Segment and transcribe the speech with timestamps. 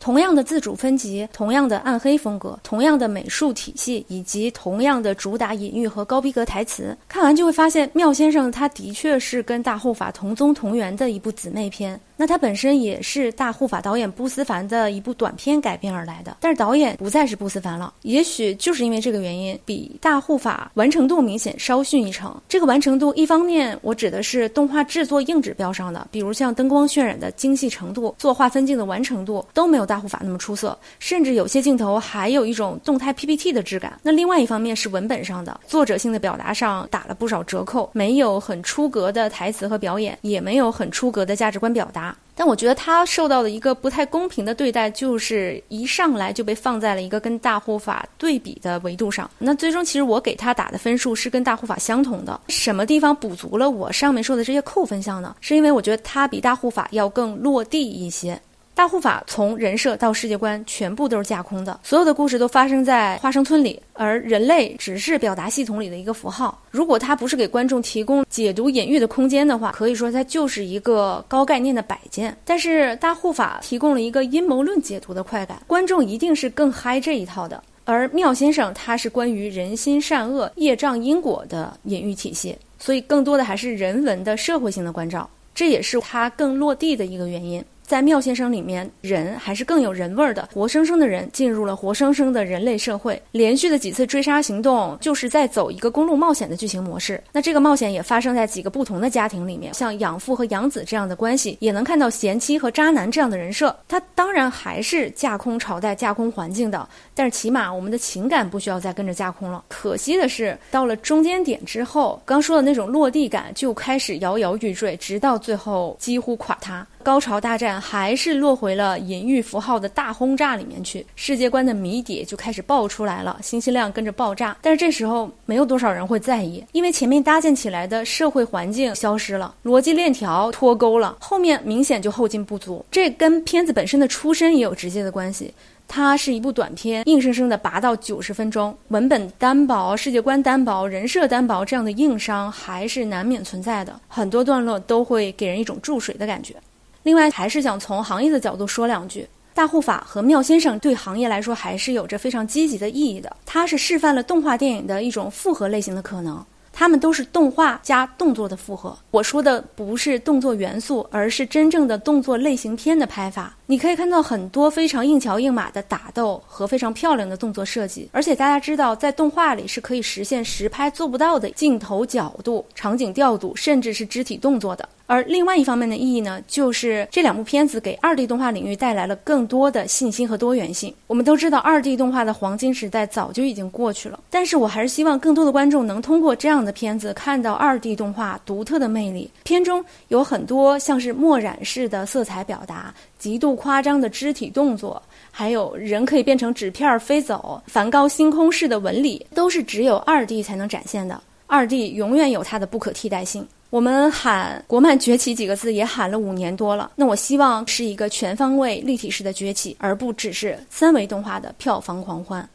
[0.00, 12.00] 同样的自主分级，同样的暗黑风格，同样的美术体系，以及同样的主打隐喻和高逼格台词，看完就会发现妙先生他的确是跟大护法同宗同源的一部姊妹篇。
[12.16, 17.94] 那它本身也是大护法导演布思凡的一部短片改编而来的，但是导演不再是布思凡了。
[18.02, 22.30] 也许就是因为这个原因，比大护法完成度明显稍逊一筹。
[22.46, 33.98] 这个完成度，一方面我指的是动画制作硬指标上的，比如像灯光渲染的精细程度、做划分镜的完成度都没有大护法那么出色，甚至有些镜头还有一种动态 PPT 的质感。
[34.04, 42.16] 那另外一方面是文本上的作者性的表达上打了不少折扣，没有很出格的台词和表演，也没有很出格的价值观表达。
[42.36, 49.28] 但我觉得他受到的一个不太公平的对待，就是一上来就被放在了一个跟大护法对比的维度上。
[49.38, 52.40] 那最终其实我给他打的分数是跟大护法相同的。
[52.48, 55.36] 什么地方补足了我上面说的这些扣分项呢？
[55.40, 58.40] 是因为我觉得他比大护法要更落地一些。
[58.80, 66.58] 大护法从人设到世界观全部都是架空的，所有的故事都发生在花生村里，而人类只是表达系统里的一个符号。
[66.70, 72.34] 如果它不是给观众提供解读隐喻的空间的话，可以说它就是一个高概念的摆件。
[72.42, 77.62] 但是大护法提供了一个阴谋论解读的快感，观众一定是更嗨这一套的。
[77.84, 87.62] 而妙先生他是关于人心善恶、业障因果的隐喻体系，所以更多的还是人文的社会性的关照，这也是他更落地的一个原因。
[87.90, 93.20] 在妙先生里面，人还是更有人味儿的，活生生的人进入了活生生的人类社会。
[93.32, 97.20] 连续的几次追杀行动，就是在走一个公路冒险的剧情模式。
[97.32, 103.76] 那这个冒险也发生在几个不同的家庭里面，像养父和养子这样的关系，也能看到贤妻和渣男这样的人设。
[103.88, 109.64] 他当然还是架空朝代、架空环境的，但是起码我们的情感不需要再跟着架空了。
[109.66, 116.86] 可惜的是，到了中间点之后，刚说的那种落地感就开始摇摇欲坠，直到最后几乎垮塌。
[117.02, 124.54] 高潮大战还是落回了隐喻符号的大轰炸里面去，世界观的谜底就开始爆出来了，信息量跟着爆炸。
[124.60, 132.84] 但是这时候没有多少人会在意，因为前面搭建起来的社会环境消失了，逻辑链条脱钩了，后面明显就后劲不足。
[132.90, 135.52] 这跟片子本身的出身也有直接的关系。
[135.88, 143.98] 它是一部短片，硬生生的拔到九十分钟，文本单薄、世界观单薄、人设单薄，这样的硬伤还是难免存在的。
[144.06, 146.54] 很多段落都会给人一种注水的感觉。
[147.02, 149.26] 另外，还是想从行业的角度说两句。
[149.52, 153.36] 大护法和妙先生对行业来说还是有着非常积极的意义的。
[153.44, 156.44] 它是示范了动画电影的一种复合类型的可能。
[156.72, 158.96] 它们都是动画加动作的复合。
[159.10, 163.56] 我说的不是动作元素，而是真正的动作类型片的拍法。
[163.70, 168.08] 你可以看到很多非常硬桥硬马的打斗和非常漂亮的动作设计。
[168.10, 174.88] 而且大家知道，在动画里是可以实现实拍做不到的镜头角度、场景调度，甚至是肢体动作的。
[175.06, 180.92] 而另外一方面的意义呢，就是这两部片子给二 D 动画领域带来了更多的信心和多元性。
[181.08, 189.30] 我们都知道，二 D 动画的黄金时代早就已经过去了，但是我还是希望更多的观众能通过这样的片子看到二 D 动画独特的魅力。
[189.44, 201.22] 片中有很多像是墨染式的色彩表达，极度夸张的肢体动作，还有人可以变成纸片飞走、梵高星空式的纹理，都是只有二 D 才能展现的。
[201.46, 203.46] 二 D 永远有它的不可替代性。
[203.68, 212.48] 我们喊“国漫崛起”几个字也喊了五年多了，那我希望是一个全方位立体式的崛起，而不只是三维动画的票房狂欢。